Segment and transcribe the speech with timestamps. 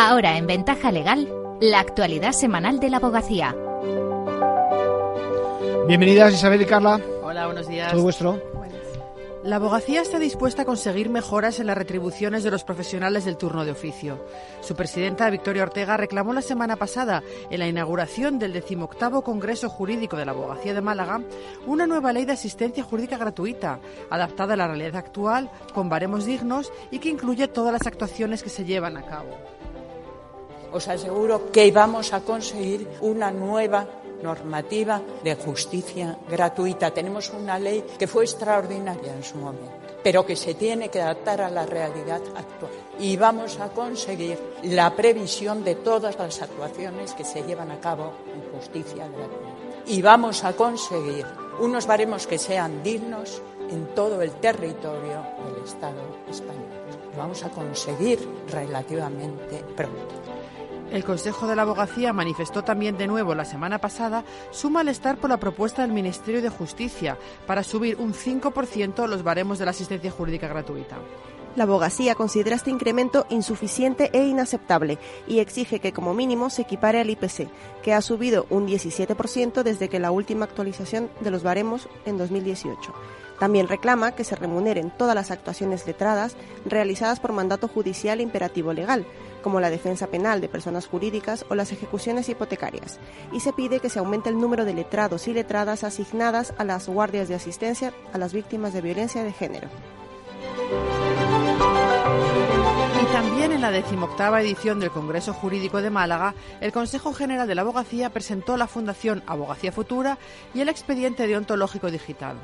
[0.00, 1.28] Ahora en Ventaja Legal,
[1.60, 3.52] la actualidad semanal de la abogacía.
[5.88, 7.00] Bienvenidas Isabel y Carla.
[7.20, 7.90] Hola, buenos días.
[7.90, 8.40] Todo vuestro.
[9.42, 13.64] La abogacía está dispuesta a conseguir mejoras en las retribuciones de los profesionales del turno
[13.64, 14.24] de oficio.
[14.60, 20.16] Su presidenta, Victoria Ortega, reclamó la semana pasada, en la inauguración del decimoctavo Congreso Jurídico
[20.16, 21.22] de la Abogacía de Málaga,
[21.66, 23.80] una nueva ley de asistencia jurídica gratuita,
[24.10, 28.48] adaptada a la realidad actual, con baremos dignos y que incluye todas las actuaciones que
[28.48, 29.36] se llevan a cabo.
[30.72, 33.86] Os aseguro que vamos a conseguir una nueva
[34.22, 36.90] normativa de justicia gratuita.
[36.90, 39.72] Tenemos una ley que fue extraordinaria en su momento,
[40.02, 42.72] pero que se tiene que adaptar a la realidad actual.
[42.98, 48.12] Y vamos a conseguir la previsión de todas las actuaciones que se llevan a cabo
[48.34, 49.84] en justicia gratuita.
[49.86, 51.24] Y vamos a conseguir
[51.60, 56.66] unos baremos que sean dignos en todo el territorio del Estado español.
[57.12, 58.18] Lo vamos a conseguir
[58.50, 60.37] relativamente pronto.
[60.90, 65.28] El Consejo de la Abogacía manifestó también de nuevo la semana pasada su malestar por
[65.28, 70.10] la propuesta del Ministerio de Justicia para subir un 5% los baremos de la asistencia
[70.10, 70.96] jurídica gratuita.
[71.56, 77.00] La abogacía considera este incremento insuficiente e inaceptable y exige que como mínimo se equipare
[77.00, 77.48] al IPC,
[77.82, 82.94] que ha subido un 17% desde que la última actualización de los baremos en 2018.
[83.38, 89.06] También reclama que se remuneren todas las actuaciones letradas realizadas por mandato judicial imperativo legal,
[89.42, 92.98] como la defensa penal de personas jurídicas o las ejecuciones hipotecarias,
[93.32, 96.88] y se pide que se aumente el número de letrados y letradas asignadas a las
[96.88, 99.68] guardias de asistencia a las víctimas de violencia de género.
[103.00, 107.54] Y también en la decimoctava edición del Congreso Jurídico de Málaga, el Consejo General de
[107.54, 110.18] la Abogacía presentó la Fundación Abogacía Futura
[110.54, 112.36] y el expediente deontológico digital.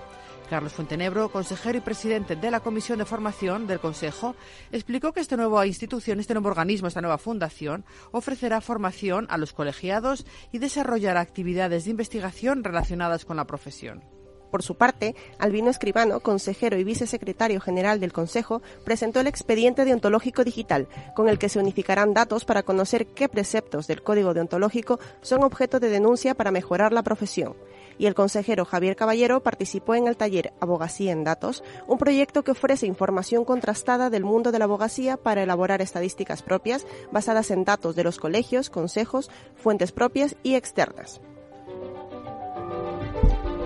[0.48, 4.36] Carlos Fuentenebro, consejero y presidente de la Comisión de Formación del Consejo,
[4.72, 9.52] explicó que esta nueva institución, este nuevo organismo, esta nueva fundación, ofrecerá formación a los
[9.52, 14.04] colegiados y desarrollará actividades de investigación relacionadas con la profesión.
[14.50, 20.44] Por su parte, Albino Escribano, consejero y vicesecretario general del Consejo, presentó el expediente deontológico
[20.44, 25.42] digital, con el que se unificarán datos para conocer qué preceptos del Código deontológico son
[25.42, 27.56] objeto de denuncia para mejorar la profesión
[27.98, 32.52] y el consejero Javier Caballero participó en el taller Abogacía en Datos, un proyecto que
[32.52, 37.96] ofrece información contrastada del mundo de la abogacía para elaborar estadísticas propias basadas en datos
[37.96, 41.20] de los colegios, consejos, fuentes propias y externas.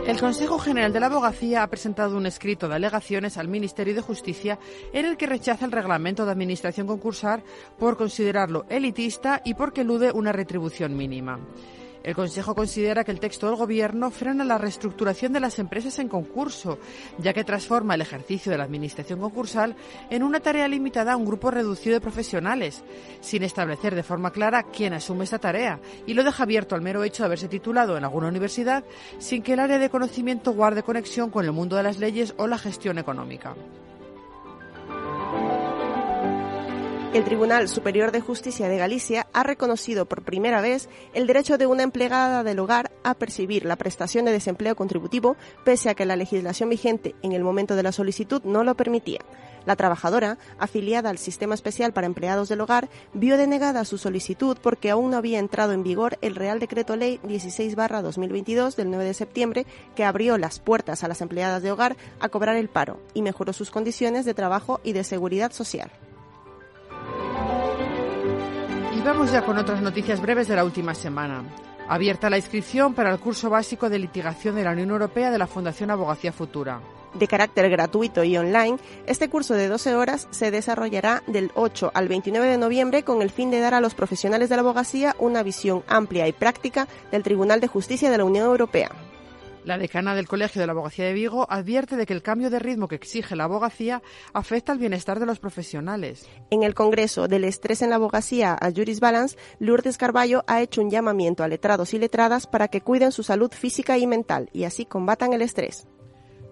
[0.09, 4.01] El Consejo General de la Abogacía ha presentado un escrito de alegaciones al Ministerio de
[4.01, 4.59] Justicia
[4.95, 7.43] en el que rechaza el reglamento de administración concursal
[7.79, 11.39] por considerarlo elitista y porque elude una retribución mínima.
[12.09, 16.09] El Consejo considera que el texto del Gobierno frena la reestructuración de las empresas en
[16.09, 16.79] concurso,
[17.19, 19.77] ya que transforma el ejercicio de la Administración concursal
[20.09, 22.83] en una tarea limitada a un grupo reducido de profesionales,
[23.21, 27.05] sin establecer de forma clara quién asume esta tarea, y lo deja abierto al mero
[27.05, 28.85] hecho de haberse titulado en alguna universidad
[29.19, 32.47] sin que el área de conocimiento guarde conexión con el mundo de las leyes o
[32.47, 33.55] la gestión económica.
[37.15, 41.67] El Tribunal Superior de Justicia de Galicia ha reconocido por primera vez el derecho de
[41.67, 46.17] una empleada del hogar a percibir la prestación de desempleo contributivo, pese a que la
[46.17, 49.21] legislación vigente en el momento de la solicitud no lo permitía.
[49.65, 54.91] La trabajadora, afiliada al Sistema Especial para Empleados del Hogar, vio denegada su solicitud porque
[54.91, 59.67] aún no había entrado en vigor el Real Decreto Ley 16-2022 del 9 de septiembre
[59.97, 63.55] que abrió las puertas a las empleadas de hogar a cobrar el paro y mejoró
[63.55, 65.91] sus condiciones de trabajo y de seguridad social.
[69.09, 71.43] Vamos ya con otras noticias breves de la última semana.
[71.89, 75.47] Abierta la inscripción para el curso básico de litigación de la Unión Europea de la
[75.47, 76.83] Fundación Abogacía Futura.
[77.15, 78.77] De carácter gratuito y online,
[79.07, 83.31] este curso de 12 horas se desarrollará del 8 al 29 de noviembre con el
[83.31, 87.23] fin de dar a los profesionales de la abogacía una visión amplia y práctica del
[87.23, 88.91] Tribunal de Justicia de la Unión Europea.
[89.69, 92.59] La decana del Colegio de la Abogacía de Vigo advierte de que el cambio de
[92.59, 94.03] ritmo que exige la abogacía
[94.33, 96.27] afecta al bienestar de los profesionales.
[96.51, 100.81] En el Congreso del Estrés en la Abogacía a Juris Balance, Lourdes Carballo ha hecho
[100.81, 104.65] un llamamiento a letrados y letradas para que cuiden su salud física y mental y
[104.65, 105.87] así combatan el estrés.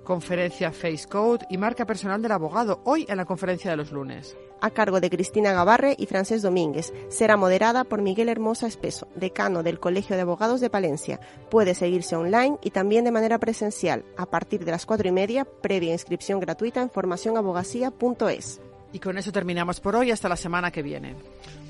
[0.06, 4.34] Conferencia Face Code y marca personal del abogado hoy en la conferencia de los lunes
[4.60, 6.92] a cargo de Cristina Gavarre y Francés Domínguez.
[7.08, 11.20] Será moderada por Miguel Hermosa Espeso, decano del Colegio de Abogados de Palencia.
[11.50, 15.44] Puede seguirse online y también de manera presencial a partir de las cuatro y media,
[15.44, 18.60] previa inscripción gratuita en formacionabogacía.es.
[18.92, 20.10] Y con eso terminamos por hoy.
[20.10, 21.16] Hasta la semana que viene.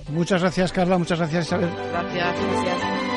[0.09, 0.99] Muchas gracias, Carla.
[0.99, 1.71] Muchas gracias, Isabel.
[1.91, 2.35] Gracias.
[2.63, 3.16] gracias.